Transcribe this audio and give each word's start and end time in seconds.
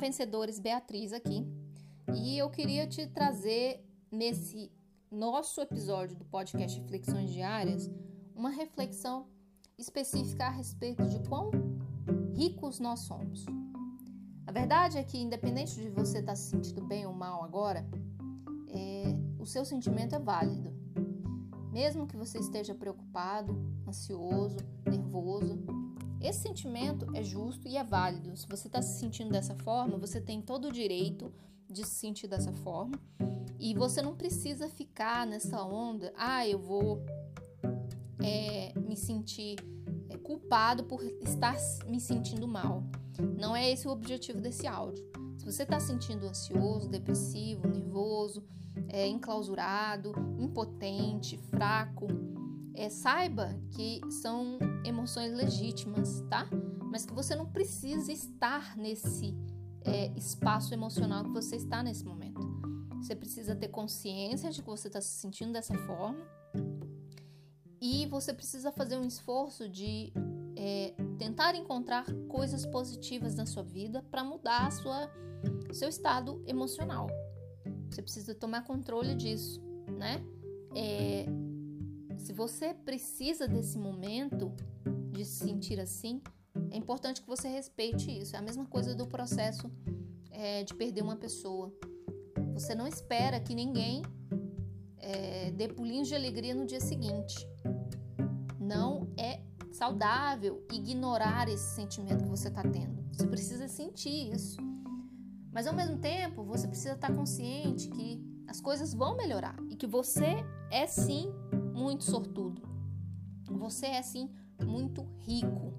Vencedores 0.00 0.58
Beatriz 0.58 1.12
aqui 1.12 1.46
e 2.14 2.38
eu 2.38 2.48
queria 2.48 2.86
te 2.86 3.06
trazer 3.06 3.84
nesse 4.10 4.72
nosso 5.10 5.60
episódio 5.60 6.16
do 6.16 6.24
podcast 6.24 6.80
Reflexões 6.80 7.30
Diárias 7.30 7.90
uma 8.34 8.48
reflexão 8.48 9.26
específica 9.76 10.46
a 10.46 10.50
respeito 10.50 11.06
de 11.06 11.20
quão 11.28 11.50
ricos 12.34 12.80
nós 12.80 13.00
somos. 13.00 13.44
A 14.46 14.52
verdade 14.52 14.96
é 14.96 15.04
que, 15.04 15.18
independente 15.18 15.74
de 15.74 15.90
você 15.90 16.20
estar 16.20 16.34
se 16.34 16.48
sentindo 16.48 16.82
bem 16.82 17.04
ou 17.04 17.12
mal 17.12 17.44
agora, 17.44 17.86
é, 18.68 19.14
o 19.38 19.44
seu 19.44 19.66
sentimento 19.66 20.14
é 20.14 20.18
válido. 20.18 20.72
Mesmo 21.70 22.06
que 22.06 22.16
você 22.16 22.38
esteja 22.38 22.74
preocupado, 22.74 23.54
ansioso, 23.86 24.56
nervoso, 24.86 25.62
esse 26.20 26.40
sentimento 26.40 27.06
é 27.14 27.22
justo 27.22 27.66
e 27.66 27.76
é 27.76 27.84
válido. 27.84 28.36
Se 28.36 28.46
você 28.46 28.66
está 28.66 28.82
se 28.82 28.98
sentindo 28.98 29.30
dessa 29.30 29.54
forma, 29.54 29.96
você 29.96 30.20
tem 30.20 30.42
todo 30.42 30.68
o 30.68 30.72
direito 30.72 31.32
de 31.68 31.84
se 31.84 31.94
sentir 31.94 32.26
dessa 32.28 32.52
forma. 32.52 32.98
E 33.58 33.74
você 33.74 34.02
não 34.02 34.14
precisa 34.14 34.68
ficar 34.68 35.26
nessa 35.26 35.62
onda, 35.62 36.12
ah, 36.16 36.46
eu 36.46 36.58
vou 36.58 37.04
é, 38.22 38.72
me 38.78 38.96
sentir 38.96 39.56
é, 40.08 40.16
culpado 40.16 40.84
por 40.84 41.02
estar 41.22 41.56
me 41.86 42.00
sentindo 42.00 42.48
mal. 42.48 42.82
Não 43.38 43.54
é 43.54 43.70
esse 43.70 43.86
o 43.86 43.90
objetivo 43.90 44.40
desse 44.40 44.66
áudio. 44.66 45.04
Se 45.38 45.44
você 45.44 45.62
está 45.62 45.80
sentindo 45.80 46.26
ansioso, 46.26 46.88
depressivo, 46.88 47.68
nervoso, 47.68 48.42
é, 48.88 49.06
enclausurado, 49.06 50.12
impotente, 50.38 51.38
fraco, 51.50 52.06
é, 52.74 52.88
saiba 52.88 53.58
que 53.72 54.00
são 54.10 54.58
emoções 54.84 55.32
legítimas, 55.32 56.22
tá? 56.28 56.48
Mas 56.90 57.06
que 57.06 57.12
você 57.12 57.34
não 57.34 57.46
precisa 57.46 58.12
estar 58.12 58.76
nesse 58.76 59.36
é, 59.82 60.06
espaço 60.16 60.74
emocional 60.74 61.24
que 61.24 61.30
você 61.30 61.56
está 61.56 61.82
nesse 61.82 62.04
momento. 62.04 62.40
Você 62.96 63.14
precisa 63.14 63.54
ter 63.54 63.68
consciência 63.68 64.50
de 64.50 64.62
que 64.62 64.68
você 64.68 64.88
está 64.88 65.00
se 65.00 65.20
sentindo 65.20 65.52
dessa 65.52 65.74
forma 65.86 66.24
e 67.80 68.06
você 68.06 68.32
precisa 68.32 68.70
fazer 68.70 68.98
um 68.98 69.06
esforço 69.06 69.68
de 69.68 70.12
é, 70.54 70.94
tentar 71.18 71.54
encontrar 71.54 72.04
coisas 72.28 72.66
positivas 72.66 73.34
na 73.34 73.46
sua 73.46 73.62
vida 73.62 74.02
para 74.10 74.22
mudar 74.22 74.66
a 74.66 74.70
sua, 74.70 75.10
seu 75.72 75.88
estado 75.88 76.42
emocional. 76.46 77.08
Você 77.90 78.02
precisa 78.02 78.34
tomar 78.34 78.64
controle 78.64 79.14
disso, 79.14 79.60
né? 79.98 80.22
É, 80.76 81.26
se 82.20 82.32
você 82.32 82.74
precisa 82.74 83.48
desse 83.48 83.78
momento 83.78 84.52
de 85.10 85.24
se 85.24 85.44
sentir 85.44 85.80
assim, 85.80 86.22
é 86.70 86.76
importante 86.76 87.22
que 87.22 87.26
você 87.26 87.48
respeite 87.48 88.10
isso. 88.10 88.36
É 88.36 88.38
a 88.38 88.42
mesma 88.42 88.66
coisa 88.66 88.94
do 88.94 89.06
processo 89.06 89.70
é, 90.30 90.62
de 90.62 90.74
perder 90.74 91.02
uma 91.02 91.16
pessoa. 91.16 91.72
Você 92.52 92.74
não 92.74 92.86
espera 92.86 93.40
que 93.40 93.54
ninguém 93.54 94.02
é, 94.98 95.50
dê 95.52 95.68
pulinhos 95.68 96.08
de 96.08 96.14
alegria 96.14 96.54
no 96.54 96.66
dia 96.66 96.80
seguinte. 96.80 97.36
Não 98.58 99.08
é 99.16 99.40
saudável 99.72 100.62
ignorar 100.72 101.48
esse 101.48 101.74
sentimento 101.74 102.24
que 102.24 102.30
você 102.30 102.48
está 102.48 102.62
tendo. 102.62 103.02
Você 103.12 103.26
precisa 103.26 103.66
sentir 103.66 104.32
isso. 104.32 104.58
Mas 105.50 105.66
ao 105.66 105.74
mesmo 105.74 105.98
tempo, 105.98 106.44
você 106.44 106.68
precisa 106.68 106.92
estar 106.92 107.08
tá 107.08 107.14
consciente 107.14 107.88
que 107.88 108.22
as 108.46 108.60
coisas 108.60 108.92
vão 108.92 109.16
melhorar 109.16 109.56
e 109.68 109.74
que 109.74 109.86
você 109.86 110.44
é 110.70 110.86
sim 110.86 111.32
muito 111.80 112.04
sortudo. 112.04 112.62
Você 113.50 113.86
é 113.86 114.02
sim 114.02 114.28
muito 114.62 115.06
rico 115.20 115.72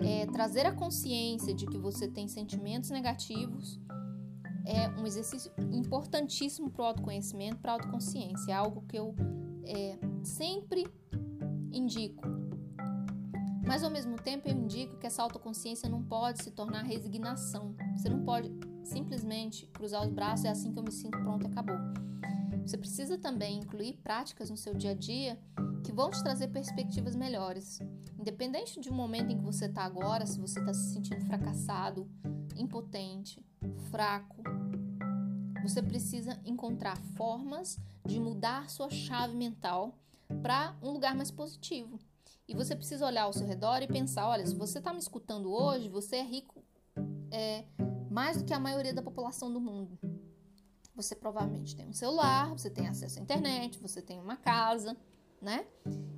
é, 0.00 0.26
trazer 0.26 0.64
a 0.64 0.72
consciência 0.72 1.54
de 1.54 1.66
que 1.66 1.76
você 1.76 2.08
tem 2.08 2.28
sentimentos 2.28 2.90
negativos 2.90 3.78
é 4.64 4.88
um 5.00 5.06
exercício 5.06 5.50
importantíssimo 5.72 6.70
para 6.70 6.82
o 6.82 6.86
autoconhecimento, 6.86 7.56
para 7.56 7.72
a 7.72 7.74
autoconsciência. 7.74 8.52
É 8.52 8.54
algo 8.54 8.84
que 8.86 8.98
eu 8.98 9.14
é, 9.64 9.98
sempre 10.22 10.86
indico. 11.72 12.22
Mas 13.66 13.82
ao 13.82 13.90
mesmo 13.90 14.16
tempo 14.16 14.48
eu 14.48 14.54
indico 14.54 14.96
que 14.98 15.06
essa 15.06 15.22
autoconsciência 15.22 15.88
não 15.88 16.02
pode 16.02 16.42
se 16.42 16.50
tornar 16.50 16.82
resignação. 16.84 17.74
Você 17.96 18.08
não 18.08 18.24
pode 18.24 18.50
simplesmente 18.84 19.66
cruzar 19.68 20.02
os 20.06 20.12
braços, 20.12 20.44
é 20.44 20.50
assim 20.50 20.72
que 20.72 20.78
eu 20.78 20.82
me 20.82 20.92
sinto, 20.92 21.18
pronto, 21.18 21.46
acabou. 21.46 21.76
Você 22.68 22.76
precisa 22.76 23.16
também 23.16 23.60
incluir 23.60 23.94
práticas 23.94 24.50
no 24.50 24.56
seu 24.58 24.74
dia 24.74 24.90
a 24.90 24.94
dia 24.94 25.38
que 25.82 25.90
vão 25.90 26.10
te 26.10 26.22
trazer 26.22 26.48
perspectivas 26.48 27.16
melhores. 27.16 27.78
Independente 28.18 28.78
de 28.78 28.90
um 28.90 28.94
momento 28.94 29.32
em 29.32 29.38
que 29.38 29.42
você 29.42 29.64
está 29.64 29.84
agora, 29.84 30.26
se 30.26 30.38
você 30.38 30.60
está 30.60 30.74
se 30.74 30.92
sentindo 30.92 31.24
fracassado, 31.24 32.06
impotente, 32.58 33.42
fraco, 33.90 34.42
você 35.62 35.82
precisa 35.82 36.38
encontrar 36.44 36.98
formas 37.16 37.78
de 38.04 38.20
mudar 38.20 38.68
sua 38.68 38.90
chave 38.90 39.34
mental 39.34 39.98
para 40.42 40.76
um 40.82 40.90
lugar 40.90 41.14
mais 41.14 41.30
positivo. 41.30 41.98
E 42.46 42.54
você 42.54 42.76
precisa 42.76 43.06
olhar 43.06 43.22
ao 43.22 43.32
seu 43.32 43.46
redor 43.46 43.80
e 43.80 43.86
pensar: 43.86 44.28
olha, 44.28 44.46
se 44.46 44.54
você 44.54 44.76
está 44.76 44.92
me 44.92 44.98
escutando 44.98 45.50
hoje, 45.50 45.88
você 45.88 46.16
é 46.16 46.22
rico 46.22 46.62
é, 47.30 47.64
mais 48.10 48.36
do 48.36 48.44
que 48.44 48.52
a 48.52 48.60
maioria 48.60 48.92
da 48.92 49.00
população 49.00 49.50
do 49.50 49.58
mundo. 49.58 49.98
Você 50.98 51.14
provavelmente 51.14 51.76
tem 51.76 51.86
um 51.86 51.92
celular, 51.92 52.50
você 52.50 52.68
tem 52.68 52.88
acesso 52.88 53.20
à 53.20 53.22
internet, 53.22 53.78
você 53.78 54.02
tem 54.02 54.18
uma 54.18 54.36
casa, 54.36 54.96
né? 55.40 55.64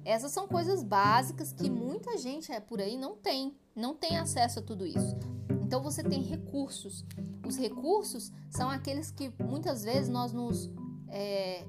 Essas 0.07 0.33
são 0.33 0.49
coisas 0.49 0.83
básicas 0.83 1.53
que 1.53 1.69
muita 1.69 2.17
gente 2.17 2.51
é 2.51 2.61
por 2.61 2.81
aí 2.81 2.97
não 2.97 3.15
tem, 3.15 3.55
não 3.77 3.95
tem 3.95 4.17
acesso 4.17 4.61
a 4.61 4.63
tudo 4.63 4.87
isso. 4.87 5.19
Então 5.63 5.83
você 5.83 6.03
tem 6.03 6.23
recursos. 6.23 7.05
Os 7.47 7.59
recursos 7.59 8.33
são 8.49 8.71
aqueles 8.71 9.11
que 9.11 9.31
muitas 9.45 9.85
vezes 9.85 10.09
nós 10.09 10.33
nos, 10.33 10.71
é, 11.09 11.67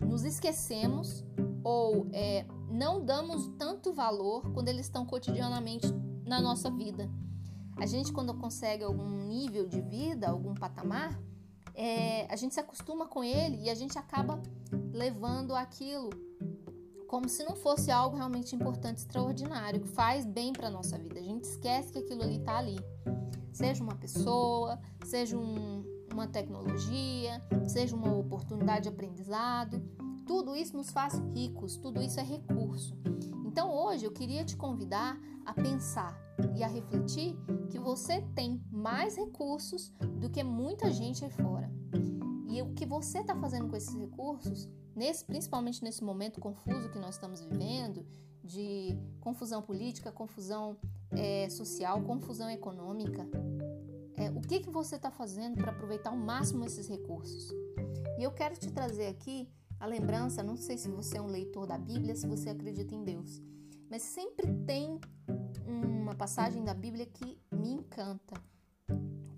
nos 0.00 0.22
esquecemos 0.22 1.24
ou 1.64 2.06
é, 2.12 2.44
não 2.68 3.02
damos 3.02 3.48
tanto 3.58 3.90
valor 3.90 4.52
quando 4.52 4.68
eles 4.68 4.84
estão 4.84 5.06
cotidianamente 5.06 5.86
na 6.26 6.42
nossa 6.42 6.70
vida. 6.70 7.10
A 7.78 7.86
gente, 7.86 8.12
quando 8.12 8.34
consegue 8.34 8.84
algum 8.84 9.08
nível 9.08 9.66
de 9.66 9.80
vida, 9.80 10.28
algum 10.28 10.52
patamar, 10.52 11.18
é, 11.74 12.26
a 12.28 12.36
gente 12.36 12.54
se 12.54 12.60
acostuma 12.60 13.06
com 13.06 13.22
ele 13.22 13.62
e 13.62 13.70
a 13.70 13.74
gente 13.74 13.98
acaba 13.98 14.40
levando 14.92 15.54
aquilo 15.54 16.10
como 17.10 17.28
se 17.28 17.42
não 17.42 17.56
fosse 17.56 17.90
algo 17.90 18.16
realmente 18.16 18.54
importante, 18.54 18.98
extraordinário, 18.98 19.80
que 19.80 19.88
faz 19.88 20.24
bem 20.24 20.52
para 20.52 20.70
nossa 20.70 20.96
vida. 20.96 21.18
A 21.18 21.22
gente 21.22 21.42
esquece 21.42 21.92
que 21.92 21.98
aquilo 21.98 22.22
ali 22.22 22.36
está 22.36 22.58
ali. 22.58 22.78
Seja 23.52 23.82
uma 23.82 23.96
pessoa, 23.96 24.78
seja 25.04 25.36
um, 25.36 25.84
uma 26.12 26.28
tecnologia, 26.28 27.42
seja 27.66 27.96
uma 27.96 28.14
oportunidade 28.14 28.84
de 28.84 28.90
aprendizado, 28.90 29.82
tudo 30.24 30.54
isso 30.54 30.76
nos 30.76 30.90
faz 30.90 31.14
ricos, 31.34 31.76
tudo 31.76 32.00
isso 32.00 32.20
é 32.20 32.22
recurso. 32.22 32.96
Então 33.44 33.74
hoje 33.74 34.04
eu 34.04 34.12
queria 34.12 34.44
te 34.44 34.56
convidar 34.56 35.18
a 35.50 35.54
pensar 35.54 36.16
e 36.54 36.62
a 36.62 36.68
refletir 36.68 37.36
que 37.70 37.78
você 37.78 38.22
tem 38.34 38.62
mais 38.70 39.16
recursos 39.16 39.92
do 40.20 40.30
que 40.30 40.44
muita 40.44 40.90
gente 40.92 41.24
aí 41.24 41.30
fora. 41.30 41.70
E 42.48 42.62
o 42.62 42.72
que 42.72 42.86
você 42.86 43.18
está 43.18 43.34
fazendo 43.34 43.68
com 43.68 43.76
esses 43.76 43.94
recursos, 43.94 44.68
nesse, 44.94 45.24
principalmente 45.24 45.82
nesse 45.82 46.04
momento 46.04 46.40
confuso 46.40 46.90
que 46.90 46.98
nós 46.98 47.16
estamos 47.16 47.40
vivendo, 47.40 48.06
de 48.44 48.96
confusão 49.20 49.60
política, 49.60 50.10
confusão 50.10 50.76
é, 51.10 51.48
social, 51.50 52.00
confusão 52.02 52.48
econômica, 52.48 53.28
é, 54.16 54.30
o 54.30 54.40
que, 54.40 54.60
que 54.60 54.70
você 54.70 54.96
está 54.96 55.10
fazendo 55.10 55.56
para 55.56 55.72
aproveitar 55.72 56.10
ao 56.10 56.16
máximo 56.16 56.64
esses 56.64 56.88
recursos? 56.88 57.50
E 58.18 58.22
eu 58.22 58.30
quero 58.32 58.56
te 58.56 58.70
trazer 58.70 59.08
aqui 59.08 59.48
a 59.78 59.86
lembrança, 59.86 60.42
não 60.42 60.56
sei 60.56 60.78
se 60.78 60.88
você 60.88 61.18
é 61.18 61.22
um 61.22 61.26
leitor 61.26 61.66
da 61.66 61.78
Bíblia, 61.78 62.14
se 62.14 62.26
você 62.26 62.50
acredita 62.50 62.94
em 62.94 63.02
Deus, 63.02 63.40
mas 63.90 64.02
sempre 64.02 64.46
tem 64.64 65.00
passagem 66.20 66.62
da 66.62 66.74
Bíblia 66.74 67.06
que 67.06 67.40
me 67.50 67.70
encanta, 67.70 68.34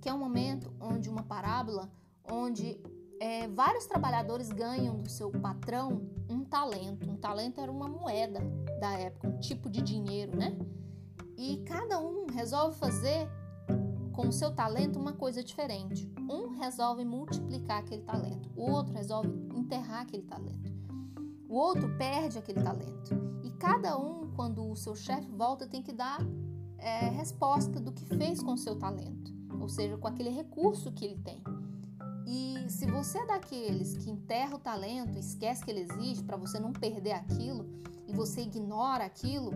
que 0.01 0.09
é 0.09 0.13
um 0.13 0.19
momento 0.19 0.75
onde 0.81 1.09
uma 1.09 1.23
parábola, 1.23 1.89
onde 2.29 2.77
é, 3.21 3.47
vários 3.47 3.87
trabalhadores 3.87 4.51
ganham 4.51 5.01
do 5.01 5.09
seu 5.09 5.31
patrão 5.31 6.11
um 6.29 6.45
talento. 6.45 7.09
Um 7.09 7.17
talento 7.17 7.61
era 7.61 7.71
uma 7.71 7.89
moeda 7.89 8.41
da 8.81 8.99
época, 8.99 9.29
um 9.29 9.39
tipo 9.39 9.71
de 9.71 9.81
dinheiro, 9.81 10.37
né? 10.37 10.59
E 11.39 11.59
cada 11.59 12.01
um 12.01 12.27
resolve 12.27 12.77
fazer 12.77 13.29
com 14.13 14.27
o 14.27 14.33
seu 14.33 14.53
talento 14.53 14.99
uma 14.99 15.13
coisa 15.13 15.41
diferente. 15.41 16.13
Um 16.29 16.49
resolve 16.49 17.05
multiplicar 17.05 17.79
aquele 17.79 18.03
talento, 18.03 18.51
o 18.57 18.69
outro 18.69 18.93
resolve 18.93 19.29
enterrar 19.55 20.01
aquele 20.01 20.25
talento. 20.25 20.73
O 21.49 21.55
outro 21.55 21.97
perde 21.97 22.39
aquele 22.39 22.61
talento. 22.61 23.15
E 23.45 23.53
cada 23.53 23.97
um, 23.97 24.33
quando 24.35 24.69
o 24.69 24.75
seu 24.75 24.97
chefe 24.97 25.31
volta, 25.31 25.65
tem 25.65 25.81
que 25.81 25.93
dar 25.93 26.19
é, 26.83 27.09
resposta 27.09 27.81
do 27.81 27.93
que 27.93 28.05
fez 28.17 28.43
com 28.43 28.55
o 28.55 28.59
seu 28.59 28.77
talento, 28.77 29.33
ou 29.61 29.69
seja, 29.69 29.97
com 29.97 30.09
aquele 30.09 30.31
recurso 30.31 30.91
que 30.93 31.05
ele 31.05 31.19
tem. 31.19 31.43
E 32.27 32.69
se 32.69 32.87
você 32.87 33.19
é 33.19 33.27
daqueles 33.27 33.97
que 33.97 34.11
enterra 34.11 34.57
o 34.57 34.59
talento, 34.59 35.19
esquece 35.19 35.65
que 35.65 35.71
ele 35.71 35.81
existe 35.81 36.25
para 36.25 36.37
você 36.37 36.59
não 36.59 36.73
perder 36.73 37.13
aquilo 37.13 37.67
e 38.07 38.13
você 38.13 38.43
ignora 38.43 39.05
aquilo, 39.05 39.53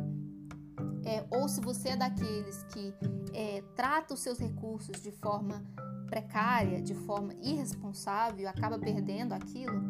é, 1.05 1.25
ou 1.31 1.49
se 1.49 1.61
você 1.61 1.91
é 1.91 1.97
daqueles 1.97 2.63
que 2.65 2.95
é, 3.33 3.63
trata 3.75 4.15
os 4.15 4.21
seus 4.21 4.39
recursos 4.39 5.01
de 5.03 5.11
forma 5.11 5.65
precária, 6.07 6.81
de 6.81 6.95
forma 6.95 7.35
irresponsável, 7.35 8.49
acaba 8.49 8.79
perdendo 8.79 9.33
aquilo, 9.33 9.81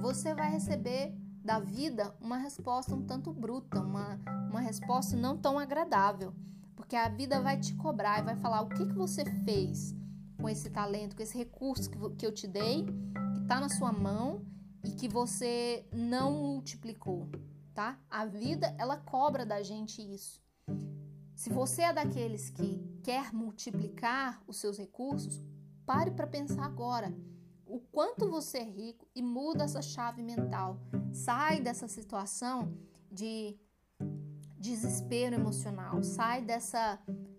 você 0.00 0.34
vai 0.34 0.50
receber 0.50 1.14
da 1.44 1.60
vida 1.60 2.14
uma 2.20 2.36
resposta 2.36 2.94
um 2.94 3.02
tanto 3.02 3.32
bruta, 3.32 3.80
uma, 3.80 4.18
uma 4.50 4.60
resposta 4.60 5.16
não 5.16 5.36
tão 5.36 5.58
agradável, 5.58 6.34
porque 6.76 6.94
a 6.94 7.08
vida 7.08 7.40
vai 7.40 7.58
te 7.58 7.74
cobrar 7.74 8.20
e 8.20 8.24
vai 8.24 8.36
falar 8.36 8.60
o 8.60 8.68
que, 8.68 8.86
que 8.86 8.94
você 8.94 9.24
fez 9.44 9.94
com 10.40 10.48
esse 10.48 10.70
talento, 10.70 11.16
com 11.16 11.22
esse 11.22 11.36
recurso 11.36 11.90
que, 11.90 11.98
que 12.10 12.26
eu 12.26 12.32
te 12.32 12.46
dei, 12.46 12.84
que 13.34 13.40
está 13.40 13.58
na 13.58 13.68
sua 13.68 13.90
mão 13.90 14.44
e 14.84 14.90
que 14.92 15.08
você 15.08 15.84
não 15.92 16.30
multiplicou, 16.32 17.28
tá? 17.74 17.98
A 18.08 18.26
vida, 18.26 18.74
ela 18.78 18.96
cobra 18.96 19.44
da 19.44 19.62
gente 19.62 20.00
isso. 20.02 20.44
Se 21.34 21.50
você 21.50 21.82
é 21.82 21.92
daqueles 21.92 22.50
que 22.50 22.78
quer 23.02 23.32
multiplicar 23.32 24.42
os 24.46 24.58
seus 24.58 24.78
recursos, 24.78 25.42
pare 25.84 26.10
para 26.10 26.26
pensar 26.26 26.64
agora 26.64 27.12
o 27.66 27.80
quanto 27.80 28.30
você 28.30 28.58
é 28.58 28.64
rico 28.64 29.08
e 29.14 29.22
muda 29.22 29.64
essa 29.64 29.82
chave 29.82 30.22
mental. 30.22 30.78
Sai 31.12 31.60
dessa 31.60 31.88
situação 31.88 32.72
de 33.10 33.58
desespero 34.66 35.36
emocional, 35.36 36.02
sai 36.02 36.42
dessa 36.42 36.98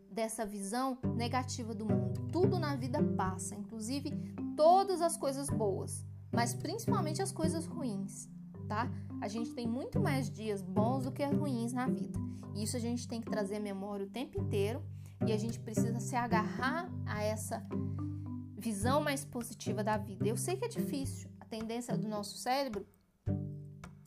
dessa 0.09 0.44
visão 0.44 0.97
negativa 1.15 1.75
do 1.75 1.85
mundo. 1.85 2.27
Tudo 2.31 2.57
na 2.57 2.75
vida 2.75 3.03
passa, 3.15 3.53
inclusive 3.53 4.12
todas 4.56 5.00
as 5.00 5.15
coisas 5.15 5.47
boas, 5.47 6.03
mas 6.33 6.56
principalmente 6.56 7.21
as 7.21 7.31
coisas 7.31 7.68
ruins, 7.68 8.27
tá? 8.68 8.89
A 9.21 9.27
gente 9.27 9.53
tem 9.53 9.68
muito 9.68 10.00
mais 10.00 10.27
dias 10.27 10.63
bons 10.63 11.03
do 11.03 11.12
que 11.12 11.24
ruins 11.24 11.71
na 11.71 11.88
vida. 11.88 12.19
Isso 12.56 12.75
a 12.75 12.79
gente 12.79 13.07
tem 13.07 13.21
que 13.21 13.29
trazer 13.29 13.57
à 13.57 13.59
memória 13.59 14.07
o 14.07 14.09
tempo 14.09 14.41
inteiro 14.41 14.83
e 15.24 15.31
a 15.31 15.38
gente 15.38 15.59
precisa 15.59 16.00
se 16.00 16.15
agarrar 16.15 16.89
a 17.06 17.21
essa 17.21 17.63
visão 18.57 19.03
mais 19.03 19.24
positiva 19.24 19.83
da 19.83 19.97
vida. 19.97 20.27
Eu 20.27 20.35
sei 20.35 20.57
que 20.57 20.65
é 20.65 20.68
difícil, 20.68 21.29
a 21.39 21.45
tendência 21.45 21.95
do 21.95 22.07
nosso 22.07 22.38
cérebro 22.38 22.88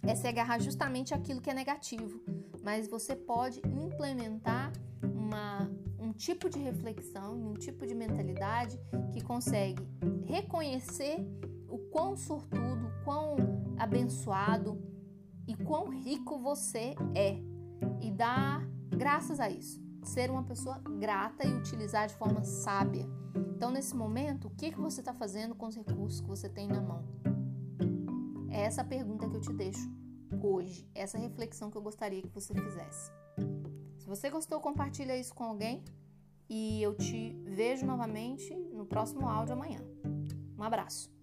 é 0.02 0.14
se 0.16 0.26
agarrar 0.26 0.58
justamente 0.58 1.14
aquilo 1.14 1.40
que 1.40 1.50
é 1.50 1.54
negativo, 1.54 2.20
mas 2.62 2.88
você 2.88 3.16
pode 3.16 3.60
implementar 3.66 4.72
uma, 5.02 5.70
um 5.98 6.12
tipo 6.12 6.48
de 6.48 6.58
reflexão 6.58 7.38
e 7.38 7.44
um 7.44 7.54
tipo 7.54 7.86
de 7.86 7.94
mentalidade 7.94 8.78
que 9.12 9.22
consegue 9.22 9.82
reconhecer 10.24 11.18
o 11.68 11.78
quão 11.78 12.16
sortudo, 12.16 12.92
quão 13.04 13.36
abençoado 13.78 14.80
e 15.46 15.54
quão 15.54 15.88
rico 15.88 16.38
você 16.38 16.94
é 17.14 17.38
e 18.00 18.10
dar 18.10 18.66
graças 18.88 19.40
a 19.40 19.48
isso. 19.48 19.80
Ser 20.02 20.30
uma 20.30 20.42
pessoa 20.42 20.78
grata 20.98 21.46
e 21.46 21.52
utilizar 21.54 22.06
de 22.06 22.14
forma 22.14 22.42
sábia. 22.42 23.06
Então, 23.54 23.70
nesse 23.70 23.94
momento, 23.94 24.48
o 24.48 24.50
que, 24.50 24.70
que 24.70 24.80
você 24.80 25.00
está 25.00 25.12
fazendo 25.12 25.54
com 25.54 25.66
os 25.66 25.76
recursos 25.76 26.20
que 26.20 26.28
você 26.28 26.48
tem 26.48 26.66
na 26.66 26.80
mão? 26.80 27.04
É 28.50 28.62
essa 28.62 28.82
pergunta 28.82 29.28
que 29.28 29.36
eu 29.36 29.40
te 29.40 29.52
deixo 29.52 29.90
hoje, 30.48 30.88
essa 30.94 31.18
reflexão 31.18 31.70
que 31.70 31.76
eu 31.76 31.82
gostaria 31.82 32.22
que 32.22 32.28
você 32.28 32.54
fizesse. 32.54 33.10
Se 33.98 34.06
você 34.06 34.30
gostou, 34.30 34.60
compartilha 34.60 35.16
isso 35.16 35.34
com 35.34 35.44
alguém 35.44 35.84
e 36.48 36.82
eu 36.82 36.94
te 36.94 37.36
vejo 37.44 37.86
novamente 37.86 38.54
no 38.72 38.84
próximo 38.84 39.28
áudio 39.28 39.54
amanhã. 39.54 39.80
Um 40.58 40.62
abraço. 40.62 41.19